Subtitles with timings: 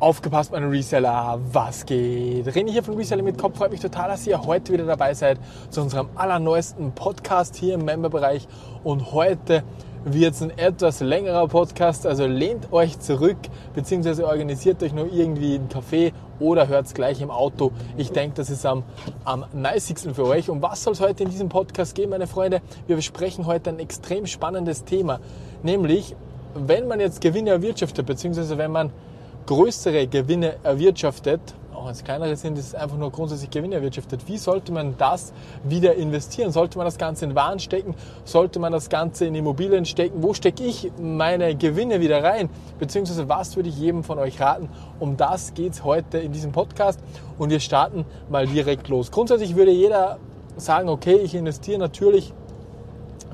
[0.00, 2.46] Aufgepasst, meine Reseller, was geht?
[2.46, 3.58] René hier von Reseller mit Kopf.
[3.58, 5.38] Freut mich total, dass ihr heute wieder dabei seid
[5.68, 8.48] zu unserem allerneuesten Podcast hier im Memberbereich.
[8.82, 9.62] Und heute
[10.06, 13.36] wird es ein etwas längerer Podcast, also lehnt euch zurück,
[13.74, 17.70] beziehungsweise organisiert euch nur irgendwie einen Café oder hört es gleich im Auto.
[17.98, 18.84] Ich denke, das ist am,
[19.26, 20.48] am nicigsten für euch.
[20.48, 22.62] Und was soll es heute in diesem Podcast geben, meine Freunde?
[22.86, 25.20] Wir besprechen heute ein extrem spannendes Thema,
[25.62, 26.16] nämlich
[26.54, 28.90] wenn man jetzt Gewinne erwirtschaftet, beziehungsweise wenn man
[29.50, 31.40] größere Gewinne erwirtschaftet,
[31.74, 34.28] auch wenn es kleinere sind, ist es einfach nur grundsätzlich Gewinne erwirtschaftet.
[34.28, 35.32] Wie sollte man das
[35.64, 36.52] wieder investieren?
[36.52, 37.96] Sollte man das Ganze in Waren stecken?
[38.24, 40.22] Sollte man das Ganze in Immobilien stecken?
[40.22, 42.48] Wo stecke ich meine Gewinne wieder rein?
[42.78, 44.68] Beziehungsweise was würde ich jedem von euch raten?
[45.00, 47.00] Um das geht es heute in diesem Podcast
[47.36, 49.10] und wir starten mal direkt los.
[49.10, 50.18] Grundsätzlich würde jeder
[50.58, 52.32] sagen, okay, ich investiere natürlich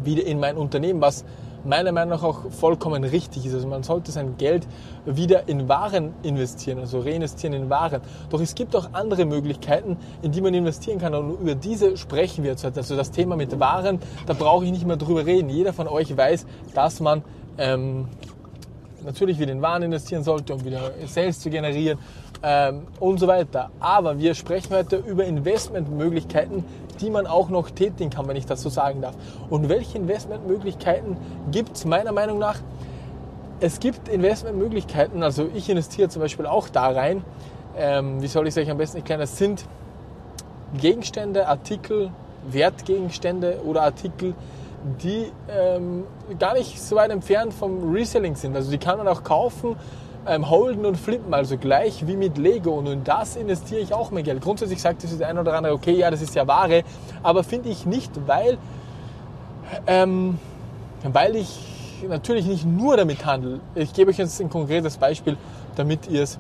[0.03, 1.27] wieder in mein Unternehmen, was
[1.67, 3.55] meiner Meinung nach auch vollkommen richtig ist.
[3.55, 4.67] Also man sollte sein Geld
[5.05, 8.01] wieder in Waren investieren, also reinvestieren in Waren.
[8.31, 12.45] Doch es gibt auch andere Möglichkeiten, in die man investieren kann und über diese sprechen
[12.45, 12.81] wir jetzt heute.
[12.81, 15.49] Also das Thema mit Waren, da brauche ich nicht mehr drüber reden.
[15.49, 17.23] Jeder von euch weiß, dass man
[17.59, 18.09] ähm,
[19.05, 21.99] natürlich wieder in Waren investieren sollte, um wieder Sales zu generieren
[22.43, 23.71] ähm, und so weiter.
[23.81, 26.65] Aber wir sprechen heute über Investmentmöglichkeiten,
[27.01, 29.15] die man auch noch tätigen kann, wenn ich das so sagen darf.
[29.51, 31.17] Und welche Investmentmöglichkeiten
[31.51, 32.61] gibt es meiner Meinung nach?
[33.61, 37.25] Es gibt Investmentmöglichkeiten, also ich investiere zum Beispiel auch da rein.
[37.77, 39.21] Ähm, wie soll ich es euch am besten erklären?
[39.21, 39.65] Das sind
[40.79, 42.11] Gegenstände, Artikel,
[42.51, 44.35] Wertgegenstände oder Artikel,
[45.03, 46.05] die ähm,
[46.39, 48.55] gar nicht so weit entfernt vom Reselling sind.
[48.55, 49.77] Also die kann man auch kaufen,
[50.27, 52.73] ähm, holden und flippen, also gleich wie mit Lego.
[52.73, 54.43] Und in das investiere ich auch mein Geld.
[54.43, 56.83] Grundsätzlich sagt das eine oder andere, okay, ja, das ist ja Ware,
[57.23, 58.59] aber finde ich nicht, weil,
[59.87, 60.39] ähm,
[61.05, 61.59] weil ich
[62.09, 63.61] natürlich nicht nur damit handle.
[63.75, 65.37] Ich gebe euch jetzt ein konkretes Beispiel,
[65.77, 66.39] damit ihr es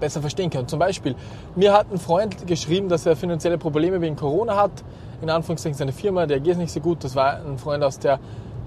[0.00, 0.70] besser verstehen könnt.
[0.70, 1.14] Zum Beispiel,
[1.54, 4.72] mir hat ein Freund geschrieben, dass er finanzielle Probleme wegen Corona hat.
[5.22, 7.02] In Anführungszeichen seine Firma, der geht nicht so gut.
[7.02, 8.18] Das war ein Freund aus der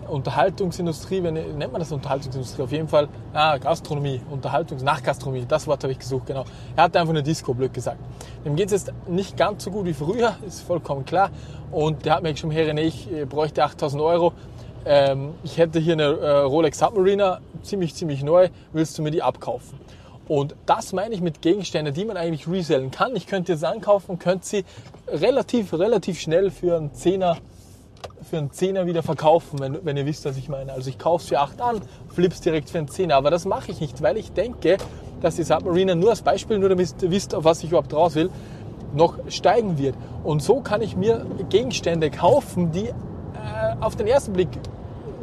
[0.09, 5.84] Unterhaltungsindustrie, wenn, nennt man das Unterhaltungsindustrie auf jeden Fall, ah, Gastronomie, Unterhaltungs-, Nachgastronomie, das Wort
[5.84, 6.46] habe ich gesucht, genau.
[6.75, 8.00] Er hatte einfach eine Disco, blöd gesagt.
[8.46, 11.30] Dem geht es jetzt nicht ganz so gut wie früher, ist vollkommen klar.
[11.72, 14.34] Und der hat mir geschrieben, Herr René, ich äh, bräuchte 8000 Euro.
[14.86, 19.22] Ähm, ich hätte hier eine äh, Rolex Submariner, ziemlich, ziemlich neu, willst du mir die
[19.22, 19.80] abkaufen?
[20.30, 23.16] Und das meine ich mit Gegenständen, die man eigentlich resellen kann.
[23.16, 24.66] Ich könnte jetzt ankaufen, könnte sie
[25.08, 27.38] relativ, relativ schnell für einen Zehner
[28.29, 30.72] für einen Zehner wieder verkaufen, wenn, wenn ihr wisst, was ich meine.
[30.72, 31.81] Also ich kaufe es für 8 an,
[32.13, 33.16] flips direkt für einen Zehner.
[33.16, 34.78] Aber das mache ich nicht, weil ich denke,
[35.22, 38.16] dass die Submariner nur als Beispiel, nur damit ihr wisst, auf was ich überhaupt raus
[38.16, 38.29] will,
[38.94, 39.95] noch steigen wird.
[40.23, 42.94] Und so kann ich mir Gegenstände kaufen, die äh,
[43.81, 44.50] auf den ersten Blick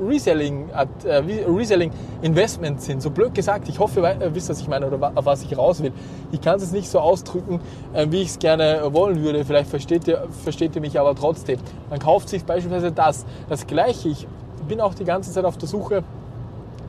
[0.00, 1.90] Reselling, äh, Reselling
[2.22, 3.02] Investments sind.
[3.02, 5.82] So blöd gesagt, ich hoffe, ihr wisst, was ich meine oder auf was ich raus
[5.82, 5.92] will.
[6.32, 7.60] Ich kann es nicht so ausdrücken,
[7.92, 9.44] äh, wie ich es gerne wollen würde.
[9.44, 11.58] Vielleicht versteht ihr, versteht ihr mich aber trotzdem.
[11.90, 13.24] Man kauft sich beispielsweise das.
[13.48, 14.26] Das gleiche, ich
[14.68, 16.02] bin auch die ganze Zeit auf der Suche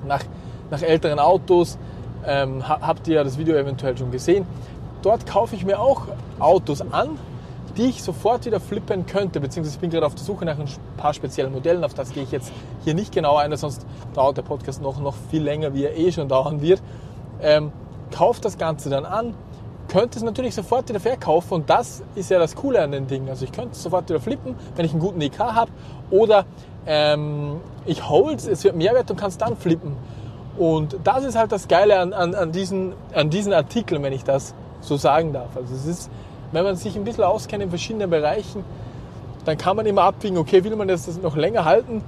[0.07, 0.23] nach,
[0.69, 1.77] nach älteren Autos.
[2.25, 4.45] Ähm, habt ihr ja das Video eventuell schon gesehen.
[5.01, 6.07] Dort kaufe ich mir auch
[6.39, 7.17] Autos an,
[7.77, 10.67] die ich sofort wieder flippen könnte, beziehungsweise ich bin gerade auf der Suche nach ein
[10.97, 12.51] paar speziellen Modellen, auf das gehe ich jetzt
[12.83, 16.11] hier nicht genau ein, sonst dauert der Podcast noch, noch viel länger, wie er eh
[16.11, 16.81] schon dauern wird.
[17.41, 17.71] Ähm,
[18.11, 19.35] kauft das Ganze dann an,
[19.87, 23.29] könnte es natürlich sofort wieder verkaufen und das ist ja das Coole an den Dingen.
[23.29, 25.71] Also ich könnte es sofort wieder flippen, wenn ich einen guten EK habe
[26.09, 26.45] oder
[26.85, 29.95] ähm, ich hold es, wird Mehrwert und kann es dann flippen.
[30.57, 34.23] Und das ist halt das Geile an, an, an, diesen, an diesen Artikeln, wenn ich
[34.23, 35.55] das so sagen darf.
[35.55, 36.09] Also es ist
[36.51, 38.63] wenn man sich ein bisschen auskennt in verschiedenen Bereichen,
[39.45, 42.03] dann kann man immer abwiegen, okay, will man das noch länger halten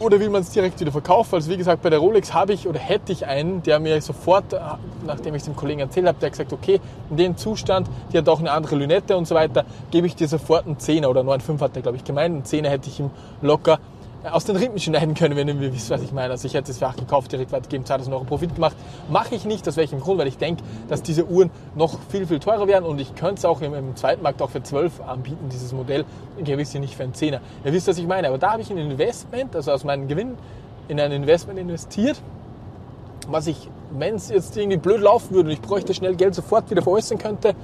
[0.00, 1.34] oder will man es direkt wieder verkaufen?
[1.34, 4.52] Also wie gesagt, bei der Rolex habe ich oder hätte ich einen, der mir sofort,
[4.52, 4.58] äh,
[5.06, 8.18] nachdem ich es dem Kollegen erzählt habe, der hat gesagt, okay, in dem Zustand, die
[8.18, 11.22] hat auch eine andere Lünette und so weiter, gebe ich dir sofort einen 10er oder
[11.22, 12.34] 9,5 hat der, glaube ich, gemeint.
[12.34, 13.10] Einen 10er hätte ich ihm
[13.42, 13.78] locker
[14.32, 16.32] aus den Rippen schneiden können, wenn ihr wisst, was ich meine.
[16.32, 18.76] Also ich hätte für 8 gekauft, direkt weitergeben, 2000 Euro Profit gemacht.
[19.10, 20.18] Mache ich nicht, aus welchem Grund?
[20.18, 23.44] Weil ich denke, dass diese Uhren noch viel, viel teurer werden und ich könnte es
[23.44, 26.04] auch im, im zweiten Markt auch für 12 anbieten, dieses Modell.
[26.42, 27.40] Gewiss nicht für einen Zehner.
[27.64, 28.28] Ihr wisst, was ich meine.
[28.28, 30.36] Aber da habe ich ein Investment, also aus meinem Gewinn,
[30.88, 32.20] in ein Investment investiert,
[33.28, 36.70] was ich, wenn es jetzt irgendwie blöd laufen würde und ich bräuchte schnell Geld, sofort
[36.70, 37.54] wieder veräußern könnte.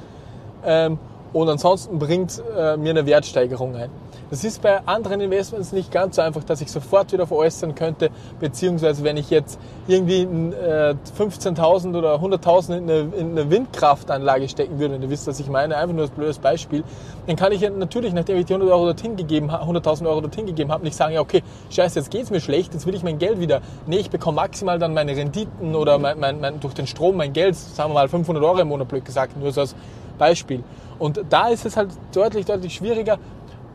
[0.64, 0.99] Ähm,
[1.34, 3.90] und ansonsten bringt äh, mir eine Wertsteigerung ein.
[4.31, 8.10] Das ist bei anderen Investments nicht ganz so einfach, dass ich sofort wieder veräußern könnte,
[8.40, 14.94] beziehungsweise wenn ich jetzt irgendwie äh, 15.000 oder 100.000 in, in eine, Windkraftanlage stecken würde,
[14.94, 16.84] und ihr wisst, was ich meine, einfach nur als blödes Beispiel,
[17.26, 20.70] dann kann ich natürlich, nachdem ich die 100 Euro dorthin gegeben 100.000 Euro dorthin gegeben
[20.72, 23.40] habe, nicht sagen, ja okay, scheiße, jetzt geht's mir schlecht, jetzt will ich mein Geld
[23.40, 23.60] wieder.
[23.86, 27.32] Nee, ich bekomme maximal dann meine Renditen oder mein, mein, mein, durch den Strom mein
[27.32, 29.75] Geld, sagen wir mal 500 Euro im Monat, blöd gesagt, nur so als
[30.19, 30.62] Beispiel.
[31.05, 33.19] Und da ist es halt deutlich, deutlich schwieriger,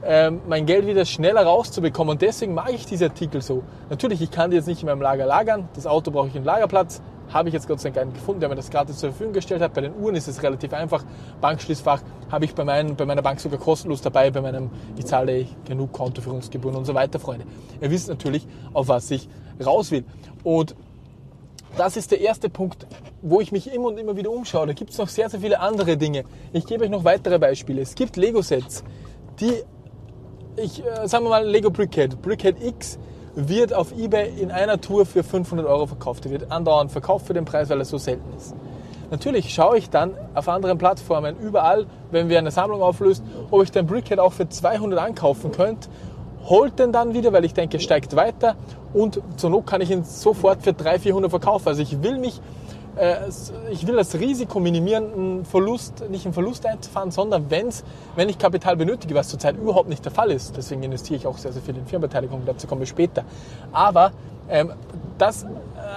[0.03, 2.13] ähm, mein Geld wieder schneller rauszubekommen.
[2.13, 3.61] Und deswegen mag ich diese Artikel so.
[3.87, 5.69] Natürlich, ich kann die jetzt nicht in meinem Lager lagern.
[5.75, 7.03] Das Auto brauche ich einen Lagerplatz.
[7.31, 9.61] Habe ich jetzt Gott sei Dank einen gefunden, der mir das gratis zur Verfügung gestellt
[9.61, 9.75] hat.
[9.75, 11.03] Bei den Uhren ist es relativ einfach.
[11.39, 14.31] Bankschließfach habe ich bei, mein, bei meiner Bank sogar kostenlos dabei.
[14.31, 17.45] Bei meinem, ich zahle genug Kontoführungsgebühren und so weiter, Freunde.
[17.79, 19.29] Ihr wisst natürlich, auf was ich
[19.63, 20.03] raus will.
[20.43, 20.75] Und
[21.77, 22.87] das ist der erste Punkt,
[23.21, 24.67] wo ich mich immer und immer wieder umschaue.
[24.67, 26.23] Da gibt es noch sehr, sehr viele andere Dinge.
[26.53, 27.81] Ich gebe euch noch weitere Beispiele.
[27.81, 28.83] Es gibt Lego-Sets,
[29.39, 29.53] die
[30.57, 32.21] ich, äh, sagen wir mal Lego Brickhead.
[32.21, 32.99] Brickhead X
[33.35, 36.25] wird auf Ebay in einer Tour für 500 Euro verkauft.
[36.25, 38.55] Die wird andauernd verkauft für den Preis, weil er so selten ist.
[39.11, 43.71] Natürlich schaue ich dann auf anderen Plattformen überall, wenn wir eine Sammlung auflöst, ob ich
[43.71, 45.89] den Brickhead auch für 200 ankaufen könnte.
[46.45, 48.55] Holt den dann wieder, weil ich denke, steigt weiter
[48.93, 51.67] und zur Not kann ich ihn sofort für 300, 400 verkaufen.
[51.67, 52.41] Also ich will mich
[52.99, 53.15] äh,
[53.71, 57.83] ich will das Risiko minimieren, einen Verlust, nicht einen Verlust einzufahren, sondern wenn's,
[58.15, 61.37] wenn ich Kapital benötige, was zurzeit überhaupt nicht der Fall ist, deswegen investiere ich auch
[61.37, 63.23] sehr, sehr viel in Firmenbeteiligung, dazu kommen wir später.
[63.71, 64.11] Aber
[64.49, 64.73] ähm,
[65.17, 65.45] das,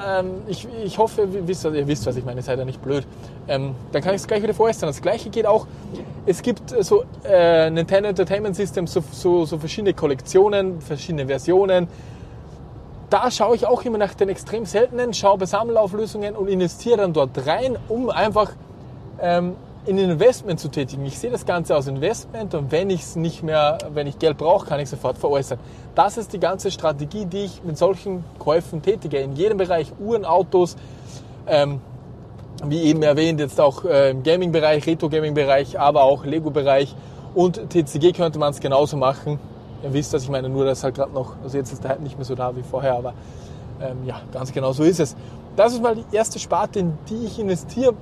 [0.06, 3.06] ähm, ich, ich hoffe, ihr wisst, ihr wisst, was ich meine, seid ja nicht blöd.
[3.48, 4.90] Ähm, dann kann ich es gleich wieder vorstellen.
[4.90, 5.66] Das gleiche geht auch,
[6.26, 11.88] es gibt so äh, Nintendo Entertainment System, so, so, so verschiedene Kollektionen, verschiedene Versionen,
[13.12, 17.12] da schaue ich auch immer nach den extrem seltenen, schaue bei Sammelauflösungen und investiere dann
[17.12, 18.52] dort rein, um einfach
[19.20, 19.54] ähm,
[19.84, 21.04] in Investment zu tätigen.
[21.04, 24.38] Ich sehe das Ganze als Investment und wenn ich es nicht mehr, wenn ich Geld
[24.38, 25.58] brauche, kann ich sofort veräußern.
[25.94, 29.18] Das ist die ganze Strategie, die ich mit solchen Käufen tätige.
[29.18, 30.76] In jedem Bereich, Uhren, Autos,
[31.46, 31.80] ähm,
[32.64, 36.94] wie eben erwähnt, jetzt auch äh, im Gaming-Bereich, Retro-Gaming-Bereich, aber auch Lego-Bereich
[37.34, 39.38] und TCG könnte man es genauso machen.
[39.82, 42.02] Ihr wisst, dass ich meine, nur das halt gerade noch, also jetzt ist der halt
[42.02, 43.14] nicht mehr so da wie vorher, aber
[43.80, 45.16] ähm, ja, ganz genau so ist es.
[45.56, 47.94] Das ist mal die erste Sparte, in die ich investiere.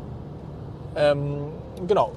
[0.94, 1.38] Ähm,
[1.86, 2.12] genau.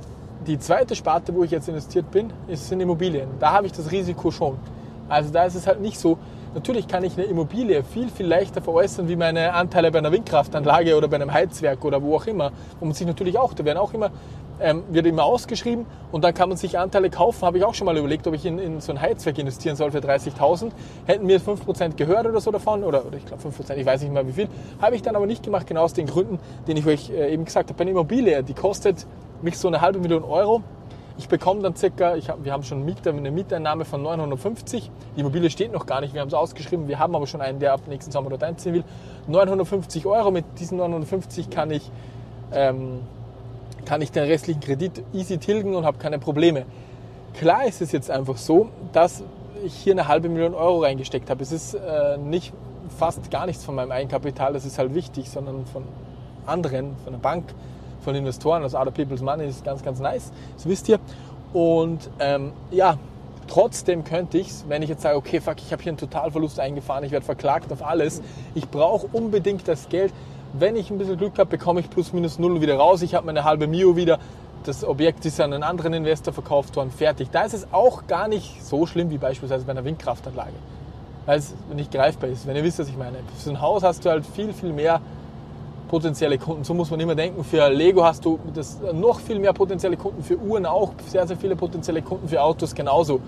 [0.46, 3.30] Die zweite Sparte, wo ich jetzt investiert bin, ist in Immobilien.
[3.40, 4.58] Da habe ich das Risiko schon.
[5.08, 6.18] Also da ist es halt nicht so,
[6.54, 10.98] natürlich kann ich eine Immobilie viel, viel leichter veräußern wie meine Anteile bei einer Windkraftanlage
[10.98, 12.52] oder bei einem Heizwerk oder wo auch immer.
[12.80, 14.12] Wo man sich natürlich auch, da werden auch immer
[14.64, 17.46] ähm, wird immer ausgeschrieben und dann kann man sich Anteile kaufen.
[17.46, 19.92] Habe ich auch schon mal überlegt, ob ich in, in so ein Heizwerk investieren soll
[19.92, 20.72] für 30.000.
[21.06, 24.14] Hätten mir 5% gehört oder so davon, oder, oder ich glaube 5%, ich weiß nicht
[24.14, 24.48] mehr wie viel.
[24.82, 27.44] Habe ich dann aber nicht gemacht, genau aus den Gründen, den ich euch äh, eben
[27.44, 27.78] gesagt habe.
[27.78, 29.06] Bei einer Immobilie, die kostet
[29.42, 30.64] mich so eine halbe Million Euro.
[31.18, 34.90] Ich bekomme dann circa, ich hab, wir haben schon Miete, eine Mieteinnahme von 950.
[35.16, 36.88] Die Immobilie steht noch gar nicht, wir haben es ausgeschrieben.
[36.88, 38.84] Wir haben aber schon einen, der ab nächsten Sommer dort einziehen will.
[39.28, 41.92] 950 Euro, mit diesen 950 kann ich
[42.54, 43.02] ähm,
[43.86, 46.66] kann ich den restlichen Kredit easy tilgen und habe keine Probleme.
[47.34, 49.24] Klar ist es jetzt einfach so, dass
[49.64, 51.42] ich hier eine halbe Million Euro reingesteckt habe.
[51.42, 52.54] Es ist äh, nicht
[52.98, 55.84] fast gar nichts von meinem Eigenkapital, das ist halt wichtig, sondern von
[56.46, 57.46] anderen, von der Bank,
[58.02, 61.00] von Investoren, also Other People's Money ist ganz, ganz nice, das wisst ihr.
[61.54, 62.98] Und ähm, ja,
[63.48, 67.04] trotzdem könnte ich wenn ich jetzt sage, okay, fuck, ich habe hier einen Totalverlust eingefahren,
[67.04, 68.22] ich werde verklagt auf alles,
[68.56, 70.14] ich brauche unbedingt das Geld,
[70.54, 73.02] wenn ich ein bisschen Glück habe, bekomme ich plus minus null wieder raus.
[73.02, 74.20] Ich habe meine halbe Mio wieder.
[74.66, 77.30] Das Objekt ist an einen anderen Investor verkauft worden, fertig.
[77.32, 80.54] Da ist es auch gar nicht so schlimm wie beispielsweise bei einer Windkraftanlage.
[81.26, 83.18] Weil es nicht greifbar ist, wenn ihr wisst, was ich meine.
[83.36, 85.02] Für so ein Haus hast du halt viel, viel mehr
[85.90, 86.64] potenzielle Kunden.
[86.64, 87.44] So muss man immer denken.
[87.44, 91.38] Für Lego hast du das noch viel mehr potenzielle Kunden, für Uhren auch sehr, sehr
[91.38, 93.20] viele potenzielle Kunden, für Autos genauso.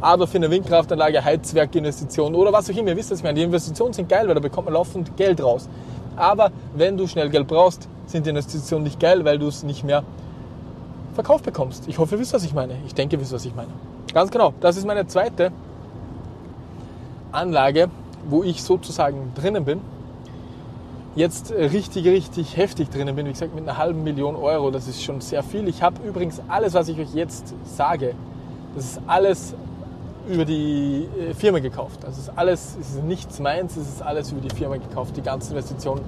[0.00, 3.36] Aber für eine Windkraftanlage, Heizwerkinvestition oder was auch immer, ihr wisst, was ich meine.
[3.36, 5.68] Die Investitionen sind geil, weil da bekommt man laufend Geld raus.
[6.20, 9.84] Aber wenn du schnell Geld brauchst, sind die Investitionen nicht geil, weil du es nicht
[9.84, 10.04] mehr
[11.14, 11.88] verkauft bekommst.
[11.88, 12.74] Ich hoffe, ihr wisst, was ich meine.
[12.86, 13.70] Ich denke, ihr wisst, was ich meine.
[14.12, 14.52] Ganz genau.
[14.60, 15.50] Das ist meine zweite
[17.32, 17.88] Anlage,
[18.28, 19.80] wo ich sozusagen drinnen bin.
[21.16, 23.26] Jetzt richtig, richtig heftig drinnen bin.
[23.26, 24.70] Wie gesagt, mit einer halben Million Euro.
[24.70, 25.68] Das ist schon sehr viel.
[25.68, 28.14] Ich habe übrigens alles, was ich euch jetzt sage,
[28.74, 29.54] das ist alles
[30.28, 32.04] über die äh, Firma gekauft.
[32.04, 35.16] Also es ist alles, es ist nichts meins, es ist alles über die Firma gekauft.
[35.16, 36.02] Die ganzen Investitionen,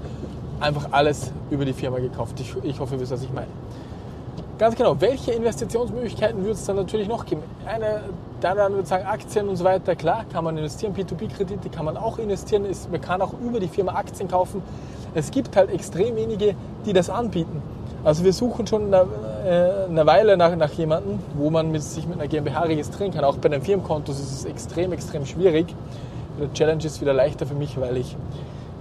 [0.61, 2.39] einfach alles über die Firma gekauft.
[2.41, 3.49] Ich, ich hoffe, ihr wisst, was ich meine.
[4.59, 7.43] Ganz genau, welche Investitionsmöglichkeiten wird es dann natürlich noch geben?
[7.67, 8.03] Eine,
[8.41, 12.19] dann würde sagen, Aktien und so weiter, klar, kann man investieren, P2P-Kredite kann man auch
[12.19, 14.63] investieren, ist, man kann auch über die Firma Aktien kaufen.
[15.15, 16.55] Es gibt halt extrem wenige,
[16.87, 17.61] die das anbieten.
[18.05, 19.05] Also wir suchen schon äh,
[19.89, 23.25] eine Weile nach, nach jemandem, wo man mit, sich mit einer GmbH registrieren kann.
[23.25, 25.75] Auch bei den Firmenkontos ist es extrem, extrem schwierig.
[26.41, 28.17] Die Challenge ist wieder leichter für mich, weil ich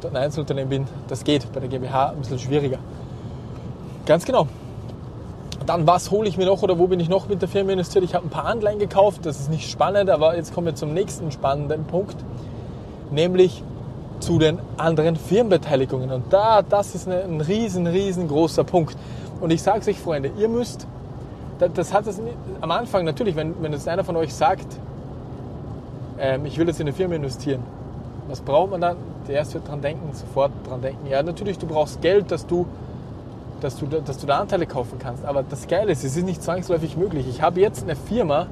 [0.02, 0.88] dort ein Einzelunternehmen bin.
[1.08, 2.80] Das geht bei der GmbH ein bisschen schwieriger.
[4.08, 4.48] Ganz genau.
[5.68, 8.04] Dann, was hole ich mir noch oder wo bin ich noch mit der Firma investiert?
[8.04, 10.96] Ich habe ein paar Anleihen gekauft, das ist nicht spannend, aber jetzt kommen wir zum
[10.96, 12.16] nächsten spannenden Punkt,
[13.12, 13.64] nämlich
[14.22, 16.12] zu den anderen Firmenbeteiligungen.
[16.12, 18.96] Und da, das ist ein riesen, riesengroßer Punkt.
[19.40, 20.88] Und ich sage es euch, Freunde, ihr müsst,
[21.60, 22.22] das hat es
[22.62, 24.68] am Anfang natürlich, wenn, wenn jetzt einer von euch sagt,
[26.20, 27.62] ähm, ich will jetzt in eine Firma investieren,
[28.28, 28.98] was braucht man dann?
[29.28, 31.08] Der erste wird dran denken, sofort dran denken.
[31.08, 32.66] Ja, natürlich, du brauchst Geld, dass du
[33.62, 35.24] dass du, dass du da Anteile kaufen kannst.
[35.24, 37.28] Aber das Geile ist, es ist nicht zwangsläufig möglich.
[37.30, 38.48] Ich habe jetzt eine Firma,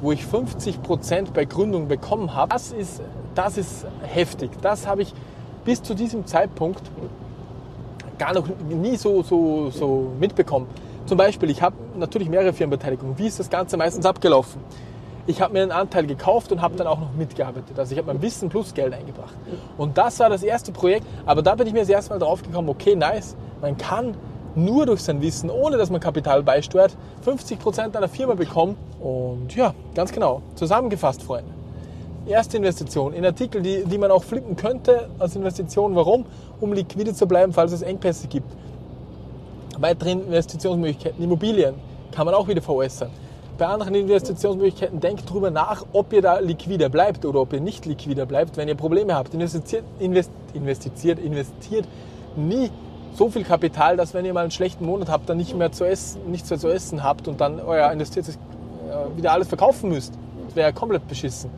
[0.00, 2.52] wo ich 50% bei Gründung bekommen habe.
[2.52, 3.00] Das ist,
[3.34, 4.50] das ist heftig.
[4.62, 5.12] Das habe ich
[5.64, 6.82] bis zu diesem Zeitpunkt
[8.18, 10.66] gar noch nie so, so, so mitbekommen.
[11.06, 13.18] Zum Beispiel, ich habe natürlich mehrere Firmenbeteiligungen.
[13.18, 14.60] Wie ist das Ganze meistens abgelaufen?
[15.26, 17.78] Ich habe mir einen Anteil gekauft und habe dann auch noch mitgearbeitet.
[17.78, 19.34] Also ich habe mein Wissen plus Geld eingebracht.
[19.78, 21.06] Und das war das erste Projekt.
[21.24, 24.14] Aber da bin ich mir das erste Mal drauf gekommen, okay, nice, man kann
[24.54, 28.76] nur durch sein Wissen, ohne dass man Kapital beisteuert, 50% einer Firma bekommen.
[29.00, 30.42] Und ja, ganz genau.
[30.54, 31.50] Zusammengefasst, Freunde.
[32.26, 35.94] Erste Investition in Artikel, die, die man auch flippen könnte als Investition.
[35.94, 36.24] Warum?
[36.60, 38.50] Um liquide zu bleiben, falls es Engpässe gibt.
[39.78, 41.74] Weitere Investitionsmöglichkeiten, Immobilien,
[42.12, 43.10] kann man auch wieder veräußern.
[43.58, 47.84] Bei anderen Investitionsmöglichkeiten denkt darüber nach, ob ihr da liquider bleibt oder ob ihr nicht
[47.84, 49.34] liquider bleibt, wenn ihr Probleme habt.
[49.34, 51.86] Investiert, investiert, investiert
[52.36, 52.70] nie
[53.14, 55.84] so viel Kapital, dass wenn ihr mal einen schlechten Monat habt, dann nicht mehr zu
[55.84, 60.14] essen, nichts mehr zu essen habt und dann euer investiertes äh, wieder alles verkaufen müsst.
[60.46, 61.50] Das wäre ja komplett beschissen.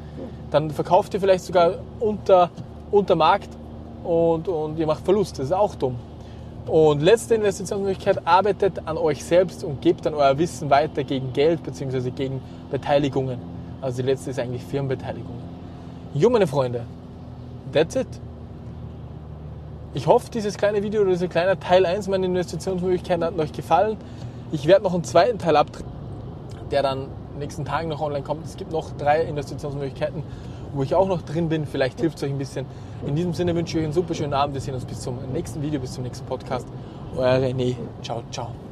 [0.50, 2.50] Dann verkauft ihr vielleicht sogar unter,
[2.90, 3.48] unter Markt
[4.04, 5.38] und, und ihr macht Verlust.
[5.38, 5.96] Das ist auch dumm.
[6.66, 11.62] Und letzte Investitionsmöglichkeit, arbeitet an euch selbst und gebt dann euer Wissen weiter gegen Geld
[11.62, 12.10] bzw.
[12.10, 13.38] gegen Beteiligungen.
[13.80, 15.42] Also die letzte ist eigentlich Firmenbeteiligungen.
[16.14, 16.82] Jo, meine Freunde,
[17.72, 18.08] that's it.
[19.94, 23.96] Ich hoffe, dieses kleine Video oder dieser kleine Teil 1 meiner Investitionsmöglichkeiten hat euch gefallen.
[24.50, 25.86] Ich werde noch einen zweiten Teil abdrehen,
[26.70, 27.08] der dann
[27.38, 28.44] nächsten Tagen noch online kommt.
[28.44, 30.22] Es gibt noch drei Investitionsmöglichkeiten,
[30.72, 31.66] wo ich auch noch drin bin.
[31.66, 32.66] Vielleicht hilft es euch ein bisschen.
[33.06, 34.54] In diesem Sinne wünsche ich euch einen super schönen Abend.
[34.54, 36.66] Wir sehen uns bis zum nächsten Video, bis zum nächsten Podcast.
[37.16, 37.76] Euer René.
[38.02, 38.66] Ciao, ciao.